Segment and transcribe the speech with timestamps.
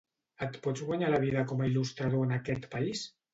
[0.45, 3.05] Et pots guanyar la vida com a il·lustrador en aquest país?